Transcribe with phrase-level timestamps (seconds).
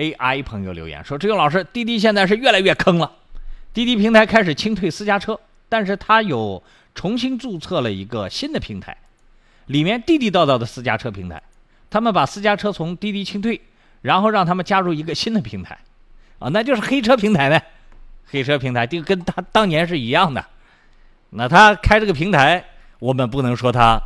[0.00, 3.12] AI 朋友留言说：“志勇老师，滴滴现在是越来越坑了。
[3.74, 5.38] 滴滴平台开始清退私家车，
[5.68, 6.62] 但是它有
[6.94, 8.96] 重新注册了一个新的平台，
[9.66, 11.42] 里面地地道道的私家车平台。
[11.90, 13.60] 他们把私家车从滴滴清退，
[14.00, 15.78] 然后让他们加入一个新的平台，
[16.38, 17.60] 啊，那就是黑车平台呢。
[18.30, 20.42] 黑车平台就跟他当年是一样的。
[21.28, 22.64] 那他开这个平台，
[23.00, 24.00] 我们不能说他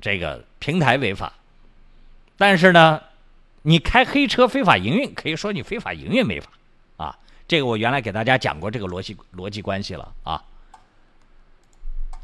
[0.00, 1.32] 这个平台违法，
[2.36, 3.00] 但是呢。”
[3.68, 6.48] 你开黑车非法营运，可以说你非法营运没法，
[6.98, 7.18] 啊，
[7.48, 10.40] 这个我原来给大家讲过这个逻辑逻辑关系了啊，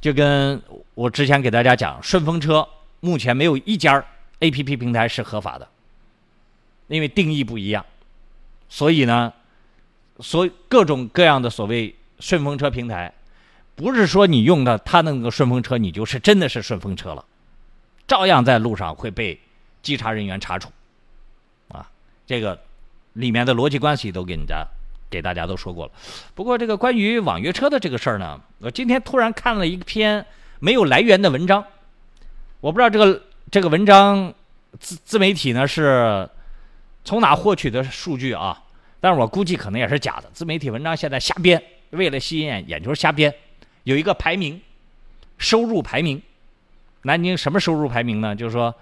[0.00, 0.62] 就跟
[0.94, 2.68] 我之前给大家讲，顺风车
[3.00, 4.04] 目前没有一家
[4.38, 5.68] A P P 平台是合法的，
[6.86, 7.84] 因为定义不一样，
[8.68, 9.32] 所以呢，
[10.20, 13.12] 所各种各样的所谓顺风车平台，
[13.74, 17.24] 不是说你用的它那个顺风车，你就是真的是顺风车了，
[18.06, 19.40] 照样在路上会被
[19.82, 20.70] 稽查人员查处。
[22.26, 22.58] 这个
[23.14, 24.66] 里面的逻辑关系都给人家
[25.10, 25.92] 给大家都说过了。
[26.34, 30.24] 不过这个关于网约车的这个事儿呢，我今天突然看了一篇
[30.60, 31.64] 没有来源的文章，
[32.60, 34.32] 我不知道这个这个文章
[34.78, 36.28] 自自媒体呢是
[37.04, 38.62] 从哪获取的数据啊？
[39.00, 40.30] 但是我估计可能也是假的。
[40.32, 43.34] 自媒体文章现在瞎编，为了吸引眼球瞎编。
[43.82, 44.60] 有一个排名，
[45.38, 46.22] 收入排名，
[47.02, 48.34] 南京什么收入排名呢？
[48.34, 48.74] 就是说。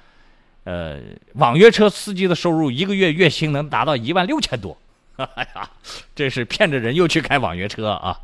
[0.64, 1.00] 呃，
[1.34, 4.76] 网约车司机的收入一个月月薪能达到一万六千多，
[5.16, 5.70] 哎呀，
[6.14, 8.20] 这是骗着人又去开网约车啊！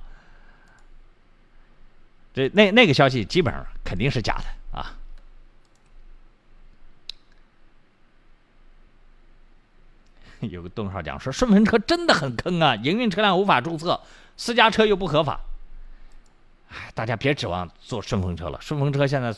[2.34, 4.92] 这那那个消息基本上肯定是假的啊。
[10.40, 13.98] 有个邓少讲说，顺风车真的很坑啊，营运车辆无法注册，
[14.36, 15.40] 私家车又不合法。
[16.68, 19.34] 哎，大家别指望坐顺风车了，顺风车现在。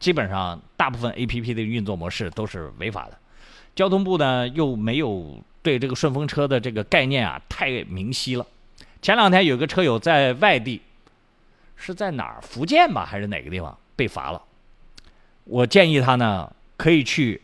[0.00, 3.18] 基本上大部分 A P P 的运作模式都是违法的，
[3.76, 8.46] 交通部呢又没有对这个顺风车的这个概念啊太明晰了。
[9.02, 10.80] 前两天有个车友在外地，
[11.76, 12.40] 是在哪儿？
[12.40, 14.42] 福建吧还是哪个地方被罚了？
[15.44, 17.42] 我建议他呢可以去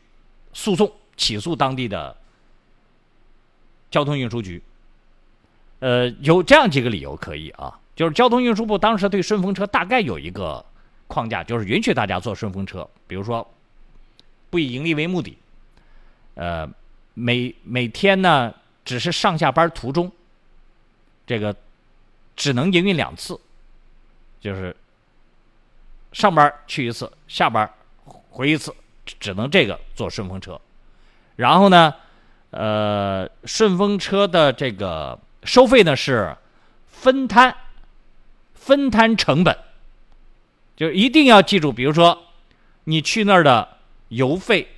[0.54, 2.16] 诉讼起诉当地的
[3.90, 4.62] 交通运输局。
[5.80, 10.64] 呃，有这样几个理由可以啊，就是交通运输部当时对顺风车大概有一个。
[11.06, 13.48] 框架就是允许大家坐顺风车，比如说
[14.50, 15.38] 不以盈利为目的，
[16.34, 16.68] 呃，
[17.14, 20.10] 每每天呢只是上下班途中，
[21.26, 21.54] 这个
[22.34, 23.38] 只能营运两次，
[24.40, 24.74] 就是
[26.12, 27.70] 上班去一次，下班
[28.30, 28.74] 回一次，
[29.04, 30.60] 只能这个坐顺风车。
[31.36, 31.94] 然后呢，
[32.50, 36.36] 呃，顺风车的这个收费呢是
[36.86, 37.54] 分摊，
[38.54, 39.56] 分摊成本。
[40.76, 42.26] 就一定要记住，比如说，
[42.84, 43.78] 你去那儿的
[44.08, 44.68] 油费、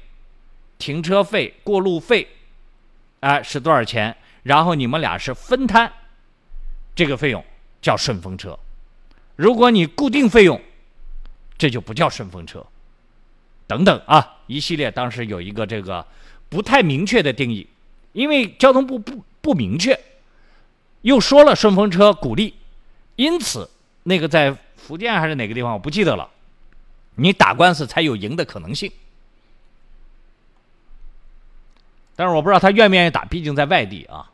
[0.79, 2.29] 停车费、过路费，
[3.19, 4.17] 哎，是多少钱？
[4.45, 5.93] 然后你们俩是分摊
[6.95, 7.45] 这个费用，
[7.83, 8.57] 叫顺风车。
[9.35, 10.61] 如果你固定费用，
[11.59, 12.65] 这就不叫顺风车。
[13.67, 16.07] 等等啊，一系列当时有一个这个
[16.49, 17.67] 不太明确的定义，
[18.13, 19.99] 因为交通部不不明确，
[21.03, 22.55] 又说了顺风车鼓励，
[23.17, 23.69] 因此
[24.05, 24.57] 那个在。
[24.79, 25.75] 福建还是哪个地方？
[25.75, 26.31] 我不记得了。
[27.17, 28.91] 你打官司才有赢的可能性，
[32.17, 34.31] 但是我不知道他愿不愿意打，毕竟在外地啊。